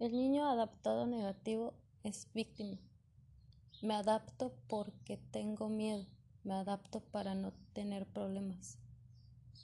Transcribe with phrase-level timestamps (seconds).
[0.00, 2.78] El niño adaptado negativo es víctima.
[3.80, 6.04] Me adapto porque tengo miedo.
[6.42, 8.76] Me adapto para no tener problemas.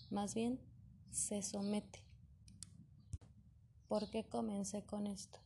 [0.08, 0.60] Más bien,
[1.10, 2.04] se somete.
[3.88, 5.40] ¿Por qué comencé con esto?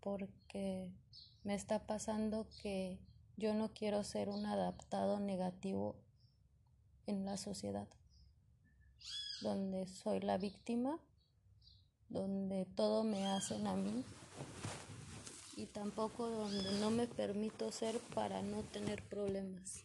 [0.00, 0.90] Porque
[1.44, 2.98] me está pasando que
[3.36, 5.96] yo no quiero ser un adaptado negativo
[7.06, 7.88] en la sociedad,
[9.42, 10.98] donde soy la víctima
[12.12, 14.04] donde todo me hacen a mí
[15.56, 19.84] y tampoco donde no me permito ser para no tener problemas,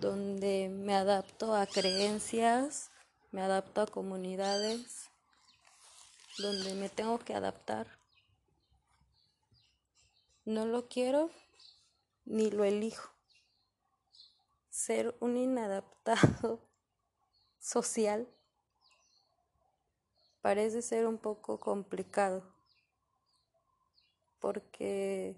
[0.00, 2.90] donde me adapto a creencias,
[3.32, 5.10] me adapto a comunidades,
[6.38, 7.88] donde me tengo que adaptar.
[10.44, 11.30] No lo quiero
[12.24, 13.10] ni lo elijo.
[14.70, 16.60] Ser un inadaptado
[17.58, 18.28] social
[20.48, 22.42] parece ser un poco complicado
[24.40, 25.36] porque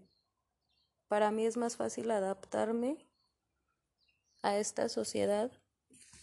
[1.09, 2.97] para mí es más fácil adaptarme
[4.41, 5.51] a esta sociedad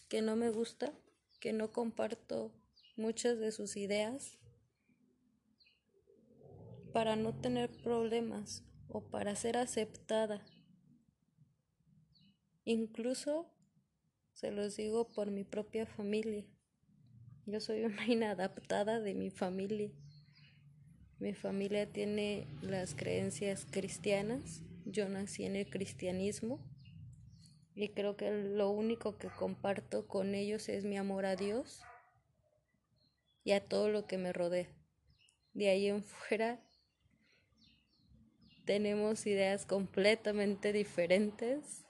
[0.07, 0.93] que no me gusta,
[1.41, 2.53] que no comparto
[2.95, 4.37] muchas de sus ideas
[6.93, 10.45] para no tener problemas o para ser aceptada.
[12.63, 13.51] Incluso
[14.31, 16.45] se los digo por mi propia familia.
[17.47, 19.89] Yo soy una inadaptada de mi familia.
[21.17, 24.63] Mi familia tiene las creencias cristianas.
[24.85, 26.59] Yo nací en el cristianismo
[27.73, 31.81] y creo que lo único que comparto con ellos es mi amor a Dios
[33.45, 34.67] y a todo lo que me rodea.
[35.53, 36.61] De ahí en fuera
[38.65, 41.86] tenemos ideas completamente diferentes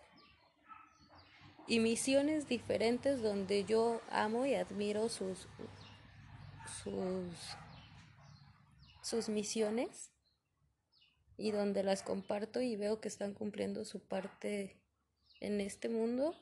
[1.67, 5.47] y misiones diferentes donde yo amo y admiro sus,
[6.81, 7.33] sus,
[9.01, 10.11] sus misiones
[11.37, 14.77] y donde las comparto y veo que están cumpliendo su parte
[15.41, 16.35] en este mundo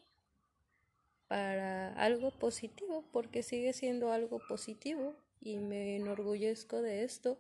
[1.28, 7.40] para algo positivo, porque sigue siendo algo positivo y me enorgullezco de esto.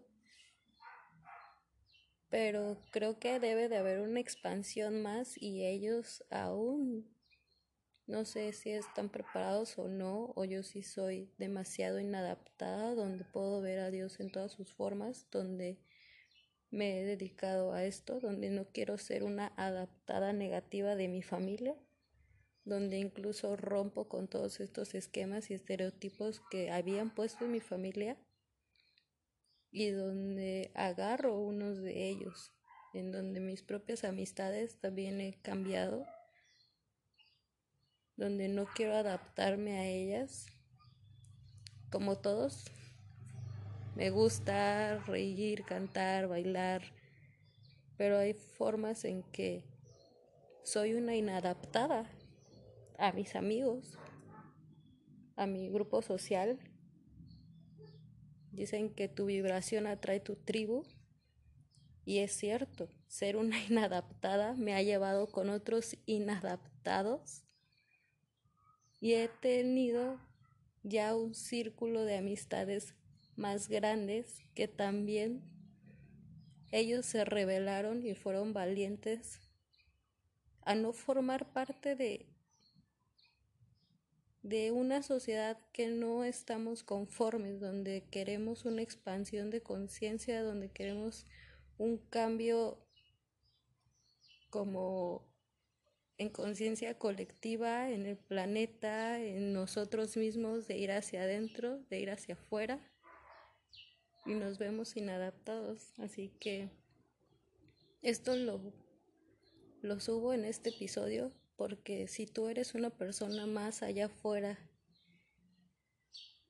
[2.29, 7.15] Pero creo que debe de haber una expansión más y ellos aún
[8.07, 13.61] no sé si están preparados o no, o yo sí soy demasiado inadaptada, donde puedo
[13.61, 15.79] ver a Dios en todas sus formas, donde
[16.69, 21.75] me he dedicado a esto, donde no quiero ser una adaptada negativa de mi familia,
[22.63, 28.17] donde incluso rompo con todos estos esquemas y estereotipos que habían puesto en mi familia
[29.71, 32.53] y donde agarro unos de ellos,
[32.93, 36.05] en donde mis propias amistades también he cambiado
[38.17, 40.47] donde no quiero adaptarme a ellas.
[41.91, 42.65] Como todos,
[43.95, 46.81] me gusta reír, cantar, bailar,
[47.97, 49.63] pero hay formas en que
[50.63, 52.09] soy una inadaptada
[52.97, 53.97] a mis amigos,
[55.35, 56.59] a mi grupo social.
[58.51, 60.83] Dicen que tu vibración atrae tu tribu
[62.05, 67.44] y es cierto, ser una inadaptada me ha llevado con otros inadaptados
[68.99, 70.19] y he tenido
[70.83, 72.95] ya un círculo de amistades
[73.35, 75.43] más grandes que también
[76.71, 79.39] ellos se rebelaron y fueron valientes
[80.61, 82.25] a no formar parte de
[84.45, 91.25] de una sociedad que no estamos conformes, donde queremos una expansión de conciencia, donde queremos
[91.79, 92.77] un cambio
[94.51, 95.27] como
[96.17, 102.09] en conciencia colectiva, en el planeta, en nosotros mismos, de ir hacia adentro, de ir
[102.09, 102.79] hacia afuera,
[104.25, 105.97] y nos vemos inadaptados.
[105.99, 106.69] Así que
[108.01, 108.73] esto lo,
[109.81, 114.57] lo subo en este episodio porque si tú eres una persona más allá afuera,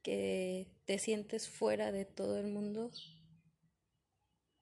[0.02, 2.92] que te sientes fuera de todo el mundo,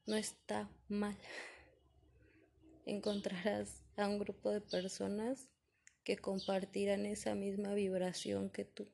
[0.05, 1.17] no está mal
[2.85, 5.50] encontrarás a un grupo de personas
[6.03, 8.88] que compartirán esa misma vibración que tú,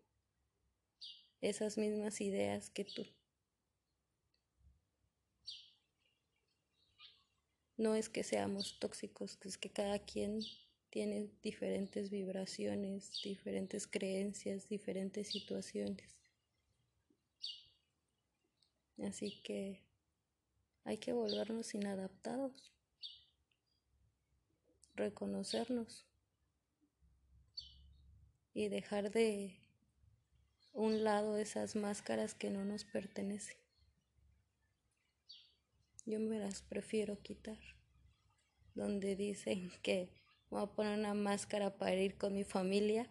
[1.41, 3.06] esas mismas ideas que tú.
[7.77, 10.42] No es que seamos tóxicos, es que cada quien
[10.89, 16.18] tiene diferentes vibraciones, diferentes creencias, diferentes situaciones.
[19.01, 19.81] Así que
[20.83, 22.74] hay que volvernos inadaptados
[25.00, 26.06] reconocernos
[28.54, 29.60] y dejar de
[30.74, 33.57] un lado esas máscaras que no nos pertenecen.
[36.06, 37.60] Yo me las prefiero quitar,
[38.75, 40.12] donde dicen que
[40.50, 43.10] voy a poner una máscara para ir con mi familia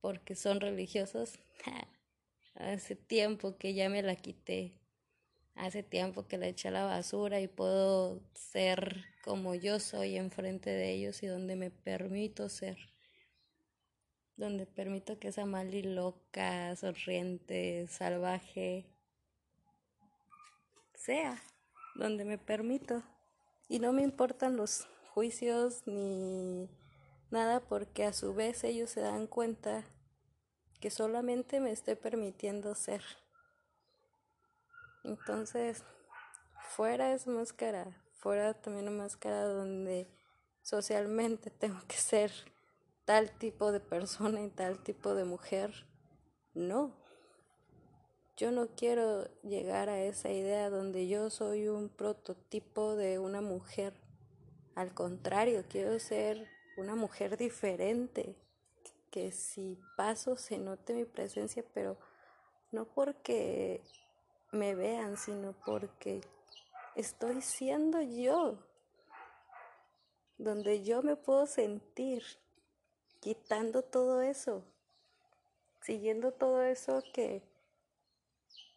[0.00, 1.38] porque son religiosos.
[2.54, 4.81] Hace tiempo que ya me la quité.
[5.54, 10.70] Hace tiempo que la eché a la basura y puedo ser como yo soy enfrente
[10.70, 12.78] de ellos y donde me permito ser.
[14.36, 18.86] Donde permito que esa Mali loca, sonriente, salvaje
[20.94, 21.42] sea.
[21.94, 23.02] Donde me permito.
[23.68, 26.70] Y no me importan los juicios ni
[27.30, 29.84] nada porque a su vez ellos se dan cuenta
[30.80, 33.02] que solamente me estoy permitiendo ser.
[35.04, 35.84] Entonces,
[36.70, 40.08] fuera es máscara, fuera también una máscara donde
[40.62, 42.32] socialmente tengo que ser
[43.04, 45.86] tal tipo de persona y tal tipo de mujer.
[46.54, 46.94] No.
[48.36, 53.94] Yo no quiero llegar a esa idea donde yo soy un prototipo de una mujer
[54.74, 58.34] al contrario, quiero ser una mujer diferente,
[59.10, 61.98] que si paso se note mi presencia, pero
[62.70, 63.82] no porque
[64.52, 66.20] me vean, sino porque
[66.94, 68.58] estoy siendo yo,
[70.38, 72.22] donde yo me puedo sentir,
[73.20, 74.62] quitando todo eso,
[75.80, 77.42] siguiendo todo eso que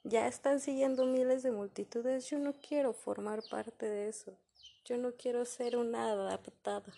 [0.04, 4.38] ya están siguiendo miles de multitudes, yo no quiero formar parte de eso.
[4.86, 6.94] Yo no quiero ser una adaptada.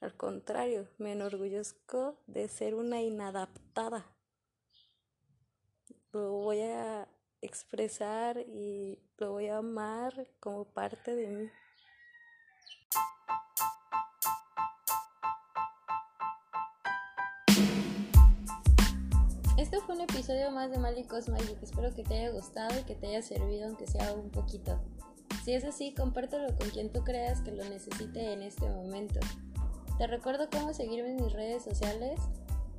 [0.00, 4.06] Al contrario, me enorgullezco de ser una inadaptada.
[6.12, 7.08] Lo voy a
[7.42, 11.50] expresar y lo voy a amar como parte de mí.
[19.58, 21.62] Este fue un episodio más de Malicos Magic.
[21.62, 24.80] Espero que te haya gustado y que te haya servido, aunque sea un poquito.
[25.44, 29.20] Si es así, compártelo con quien tú creas que lo necesite en este momento.
[29.98, 32.20] Te recuerdo cómo seguirme en mis redes sociales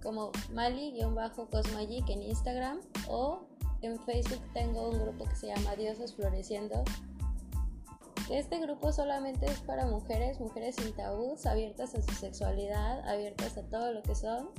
[0.01, 3.47] como Mali-Cosmagic en Instagram o
[3.87, 6.83] en Facebook tengo un grupo que se llama Diosas Floreciendo.
[8.29, 13.63] Este grupo solamente es para mujeres, mujeres sin tabús, abiertas a su sexualidad, abiertas a
[13.63, 14.49] todo lo que son,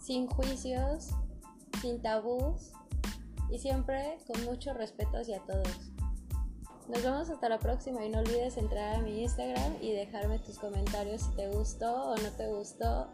[0.00, 1.10] sin juicios,
[1.82, 2.72] sin tabús
[3.50, 5.92] y siempre con mucho respeto hacia todos.
[6.88, 10.58] Nos vemos hasta la próxima y no olvides entrar a mi Instagram y dejarme tus
[10.58, 13.08] comentarios si te gustó o no te gustó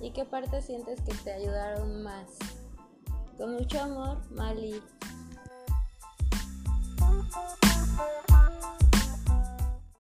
[0.00, 2.26] y qué parte sientes que te ayudaron más.
[3.36, 4.82] Con mucho amor, Mali.